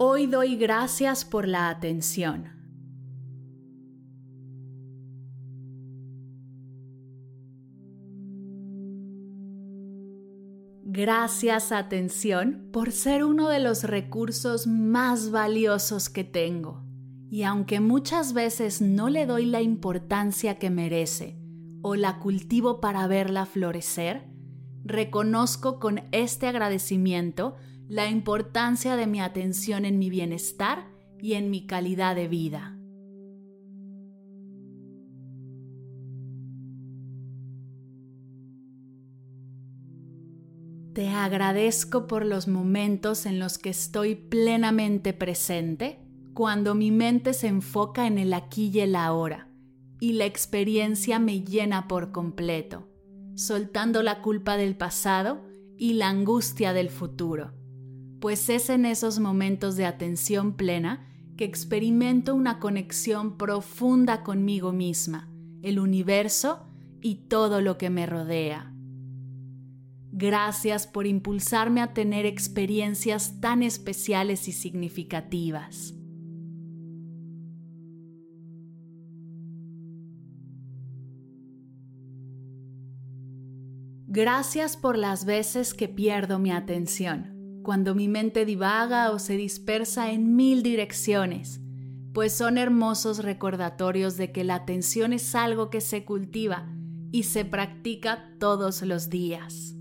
Hoy 0.00 0.28
doy 0.28 0.54
gracias 0.54 1.24
por 1.24 1.48
la 1.48 1.70
atención. 1.70 2.52
Gracias 10.84 11.72
atención 11.72 12.68
por 12.72 12.92
ser 12.92 13.24
uno 13.24 13.48
de 13.48 13.58
los 13.58 13.82
recursos 13.82 14.68
más 14.68 15.32
valiosos 15.32 16.08
que 16.08 16.22
tengo. 16.22 16.84
Y 17.28 17.42
aunque 17.42 17.80
muchas 17.80 18.34
veces 18.34 18.80
no 18.80 19.08
le 19.08 19.26
doy 19.26 19.46
la 19.46 19.62
importancia 19.62 20.60
que 20.60 20.70
merece 20.70 21.40
o 21.82 21.96
la 21.96 22.20
cultivo 22.20 22.80
para 22.80 23.08
verla 23.08 23.46
florecer, 23.46 24.28
reconozco 24.84 25.80
con 25.80 26.02
este 26.12 26.46
agradecimiento 26.46 27.56
la 27.88 28.06
importancia 28.06 28.96
de 28.96 29.06
mi 29.06 29.18
atención 29.18 29.86
en 29.86 29.98
mi 29.98 30.10
bienestar 30.10 30.86
y 31.20 31.32
en 31.32 31.50
mi 31.50 31.66
calidad 31.66 32.14
de 32.14 32.28
vida. 32.28 32.74
Te 40.92 41.08
agradezco 41.08 42.06
por 42.06 42.26
los 42.26 42.46
momentos 42.46 43.24
en 43.24 43.38
los 43.38 43.56
que 43.56 43.70
estoy 43.70 44.16
plenamente 44.16 45.14
presente, 45.14 46.04
cuando 46.34 46.74
mi 46.74 46.90
mente 46.90 47.32
se 47.32 47.46
enfoca 47.46 48.06
en 48.06 48.18
el 48.18 48.34
aquí 48.34 48.70
y 48.72 48.80
el 48.80 48.96
ahora, 48.96 49.48
y 49.98 50.12
la 50.12 50.26
experiencia 50.26 51.18
me 51.18 51.40
llena 51.40 51.88
por 51.88 52.12
completo, 52.12 52.86
soltando 53.34 54.02
la 54.02 54.20
culpa 54.20 54.56
del 54.56 54.76
pasado 54.76 55.42
y 55.78 55.94
la 55.94 56.08
angustia 56.08 56.72
del 56.72 56.90
futuro 56.90 57.57
pues 58.20 58.48
es 58.48 58.68
en 58.70 58.84
esos 58.84 59.20
momentos 59.20 59.76
de 59.76 59.86
atención 59.86 60.54
plena 60.54 61.06
que 61.36 61.44
experimento 61.44 62.34
una 62.34 62.58
conexión 62.58 63.38
profunda 63.38 64.24
conmigo 64.24 64.72
misma, 64.72 65.30
el 65.62 65.78
universo 65.78 66.66
y 67.00 67.28
todo 67.28 67.60
lo 67.60 67.78
que 67.78 67.90
me 67.90 68.06
rodea. 68.06 68.74
Gracias 70.10 70.88
por 70.88 71.06
impulsarme 71.06 71.80
a 71.80 71.94
tener 71.94 72.26
experiencias 72.26 73.40
tan 73.40 73.62
especiales 73.62 74.48
y 74.48 74.52
significativas. 74.52 75.94
Gracias 84.08 84.76
por 84.76 84.98
las 84.98 85.24
veces 85.24 85.72
que 85.72 85.86
pierdo 85.86 86.40
mi 86.40 86.50
atención 86.50 87.37
cuando 87.62 87.94
mi 87.94 88.08
mente 88.08 88.44
divaga 88.44 89.10
o 89.10 89.18
se 89.18 89.36
dispersa 89.36 90.10
en 90.10 90.36
mil 90.36 90.62
direcciones, 90.62 91.60
pues 92.12 92.32
son 92.32 92.58
hermosos 92.58 93.22
recordatorios 93.22 94.16
de 94.16 94.32
que 94.32 94.44
la 94.44 94.56
atención 94.56 95.12
es 95.12 95.34
algo 95.34 95.70
que 95.70 95.80
se 95.80 96.04
cultiva 96.04 96.68
y 97.12 97.24
se 97.24 97.44
practica 97.44 98.34
todos 98.38 98.82
los 98.82 99.08
días. 99.10 99.74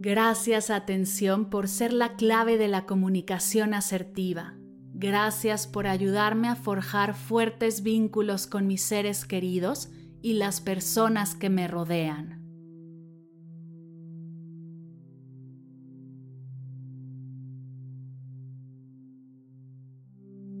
Gracias 0.00 0.70
atención 0.70 1.48
por 1.48 1.68
ser 1.68 1.92
la 1.92 2.16
clave 2.16 2.58
de 2.58 2.66
la 2.66 2.86
comunicación 2.86 3.72
asertiva 3.72 4.56
Gracias 5.02 5.66
por 5.66 5.88
ayudarme 5.88 6.46
a 6.46 6.54
forjar 6.54 7.16
fuertes 7.16 7.82
vínculos 7.82 8.46
con 8.46 8.68
mis 8.68 8.82
seres 8.82 9.24
queridos 9.24 9.90
y 10.22 10.34
las 10.34 10.60
personas 10.60 11.34
que 11.34 11.50
me 11.50 11.66
rodean. 11.66 12.40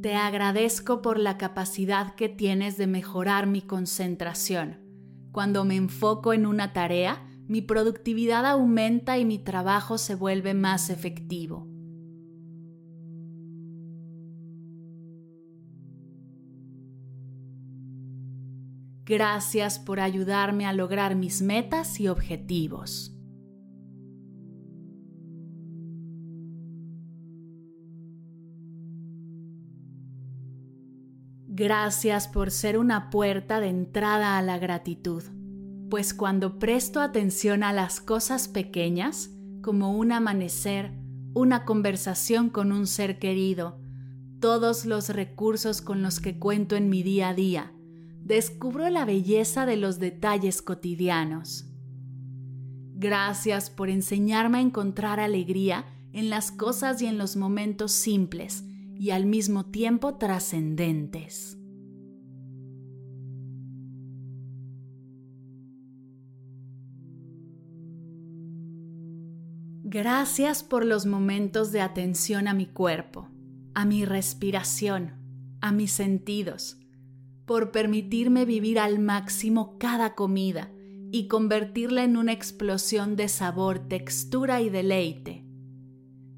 Te 0.02 0.16
agradezco 0.16 1.02
por 1.02 1.20
la 1.20 1.38
capacidad 1.38 2.16
que 2.16 2.28
tienes 2.28 2.76
de 2.76 2.88
mejorar 2.88 3.46
mi 3.46 3.62
concentración. 3.62 4.80
Cuando 5.30 5.64
me 5.64 5.76
enfoco 5.76 6.32
en 6.32 6.46
una 6.46 6.72
tarea, 6.72 7.24
mi 7.46 7.62
productividad 7.62 8.44
aumenta 8.44 9.18
y 9.18 9.24
mi 9.24 9.38
trabajo 9.38 9.98
se 9.98 10.16
vuelve 10.16 10.52
más 10.52 10.90
efectivo. 10.90 11.71
Gracias 19.04 19.80
por 19.80 19.98
ayudarme 19.98 20.64
a 20.64 20.72
lograr 20.72 21.16
mis 21.16 21.42
metas 21.42 21.98
y 21.98 22.06
objetivos. 22.06 23.12
Gracias 31.48 32.28
por 32.28 32.50
ser 32.50 32.78
una 32.78 33.10
puerta 33.10 33.60
de 33.60 33.68
entrada 33.68 34.38
a 34.38 34.42
la 34.42 34.58
gratitud, 34.58 35.22
pues 35.90 36.14
cuando 36.14 36.58
presto 36.58 37.00
atención 37.00 37.62
a 37.62 37.72
las 37.72 38.00
cosas 38.00 38.48
pequeñas, 38.48 39.30
como 39.62 39.92
un 39.92 40.12
amanecer, 40.12 40.92
una 41.34 41.64
conversación 41.64 42.50
con 42.50 42.72
un 42.72 42.86
ser 42.86 43.18
querido, 43.18 43.78
todos 44.40 44.86
los 44.86 45.10
recursos 45.10 45.82
con 45.82 46.02
los 46.02 46.20
que 46.20 46.38
cuento 46.38 46.74
en 46.74 46.88
mi 46.88 47.02
día 47.02 47.28
a 47.28 47.34
día, 47.34 47.72
descubro 48.24 48.88
la 48.88 49.04
belleza 49.04 49.66
de 49.66 49.76
los 49.76 49.98
detalles 49.98 50.62
cotidianos. 50.62 51.66
Gracias 52.94 53.68
por 53.68 53.90
enseñarme 53.90 54.58
a 54.58 54.62
encontrar 54.62 55.18
alegría 55.18 55.86
en 56.12 56.30
las 56.30 56.52
cosas 56.52 57.02
y 57.02 57.06
en 57.06 57.18
los 57.18 57.36
momentos 57.36 57.92
simples 57.92 58.64
y 58.94 59.10
al 59.10 59.26
mismo 59.26 59.66
tiempo 59.66 60.14
trascendentes. 60.14 61.58
Gracias 69.84 70.62
por 70.62 70.86
los 70.86 71.04
momentos 71.04 71.70
de 71.72 71.80
atención 71.82 72.48
a 72.48 72.54
mi 72.54 72.66
cuerpo, 72.66 73.28
a 73.74 73.84
mi 73.84 74.04
respiración, 74.04 75.12
a 75.60 75.72
mis 75.72 75.92
sentidos, 75.92 76.81
por 77.46 77.70
permitirme 77.70 78.44
vivir 78.44 78.78
al 78.78 78.98
máximo 78.98 79.76
cada 79.78 80.14
comida 80.14 80.70
y 81.10 81.28
convertirla 81.28 82.04
en 82.04 82.16
una 82.16 82.32
explosión 82.32 83.16
de 83.16 83.28
sabor, 83.28 83.80
textura 83.88 84.60
y 84.62 84.70
deleite. 84.70 85.44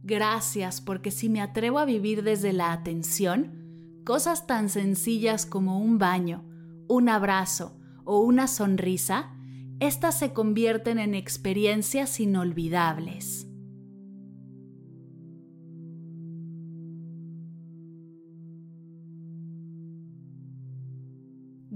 Gracias 0.03 0.81
porque 0.81 1.11
si 1.11 1.29
me 1.29 1.41
atrevo 1.41 1.79
a 1.79 1.85
vivir 1.85 2.23
desde 2.23 2.53
la 2.53 2.73
atención, 2.73 4.03
cosas 4.05 4.47
tan 4.47 4.69
sencillas 4.69 5.47
como 5.47 5.79
un 5.79 5.99
baño, 5.99 6.45
un 6.89 7.09
abrazo 7.09 7.79
o 8.05 8.21
una 8.21 8.49
sonrisa, 8.49 9.35
éstas 9.81 10.19
se 10.19 10.33
convierten 10.33 10.99
en 10.99 11.15
experiencias 11.15 12.21
inolvidables. 12.21 13.47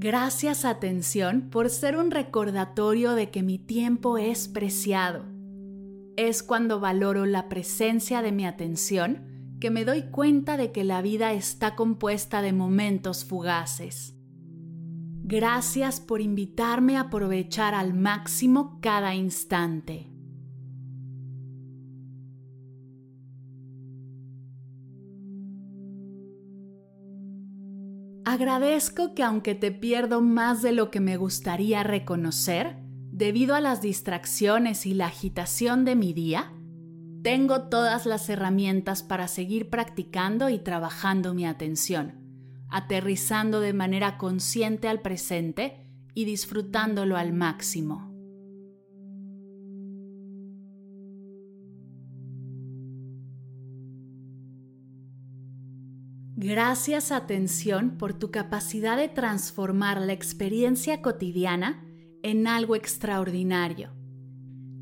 Gracias 0.01 0.65
atención 0.65 1.51
por 1.51 1.71
ser 1.71 1.97
un 1.97 2.13
recordatorio 2.13 3.15
de 3.15 3.31
que 3.33 3.43
mi 3.43 3.59
tiempo 3.59 4.17
es 4.17 4.47
preciado. 4.47 5.25
Es 6.17 6.45
cuando 6.45 6.79
valoro 6.79 7.27
la 7.27 7.49
presencia 7.49 8.23
de 8.23 8.31
mi 8.31 8.47
atención 8.47 9.57
que 9.61 9.73
me 9.73 9.85
doy 9.85 10.03
cuenta 10.03 10.57
de 10.57 10.71
que 10.71 10.85
la 10.85 11.03
vida 11.03 11.33
está 11.33 11.75
compuesta 11.75 12.43
de 12.43 12.53
momentos 12.53 13.25
fugaces. 13.25 14.15
Gracias 15.25 15.99
por 15.99 16.21
invitarme 16.21 16.97
a 16.97 17.01
aprovechar 17.01 17.75
al 17.75 17.93
máximo 17.93 18.79
cada 18.81 19.17
instante. 19.17 20.13
Agradezco 28.31 29.15
que 29.15 29.23
aunque 29.23 29.55
te 29.55 29.73
pierdo 29.73 30.21
más 30.21 30.61
de 30.61 30.73
lo 30.73 30.91
que 30.91 31.01
me 31.01 31.17
gustaría 31.17 31.83
reconocer, 31.83 32.77
debido 33.11 33.55
a 33.55 33.63
las 33.63 33.81
distracciones 33.81 34.85
y 34.85 34.93
la 34.93 35.07
agitación 35.07 35.87
de 35.87 35.97
mi 35.97 36.13
día, 36.13 36.53
tengo 37.23 37.71
todas 37.71 38.05
las 38.05 38.29
herramientas 38.29 39.03
para 39.03 39.29
seguir 39.29 39.71
practicando 39.71 40.51
y 40.51 40.59
trabajando 40.59 41.33
mi 41.33 41.47
atención, 41.47 42.21
aterrizando 42.69 43.61
de 43.61 43.73
manera 43.73 44.19
consciente 44.19 44.89
al 44.89 45.01
presente 45.01 45.89
y 46.13 46.27
disfrutándolo 46.27 47.17
al 47.17 47.33
máximo. 47.33 48.08
Gracias 56.41 57.11
atención 57.11 57.99
por 57.99 58.15
tu 58.15 58.31
capacidad 58.31 58.97
de 58.97 59.09
transformar 59.09 60.01
la 60.01 60.13
experiencia 60.13 61.03
cotidiana 61.03 61.85
en 62.23 62.47
algo 62.47 62.77
extraordinario. 62.77 63.91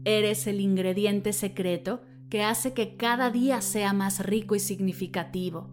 Eres 0.05 0.47
el 0.49 0.61
ingrediente 0.61 1.33
secreto 1.33 2.03
que 2.29 2.43
hace 2.43 2.75
que 2.75 2.99
cada 2.99 3.31
día 3.31 3.63
sea 3.63 3.95
más 3.95 4.21
rico 4.21 4.55
y 4.55 4.61
significativo. 4.61 5.71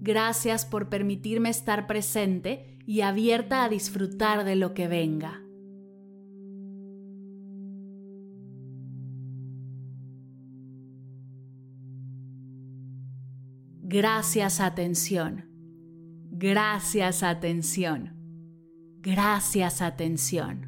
Gracias 0.00 0.64
por 0.64 0.88
permitirme 0.88 1.48
estar 1.48 1.88
presente 1.88 2.78
y 2.86 3.00
abierta 3.00 3.64
a 3.64 3.68
disfrutar 3.68 4.44
de 4.44 4.54
lo 4.54 4.74
que 4.74 4.86
venga. 4.86 5.42
Gracias 13.90 14.60
atención. 14.60 15.46
Gracias 16.30 17.22
atención. 17.22 18.12
Gracias 19.00 19.80
atención. 19.80 20.67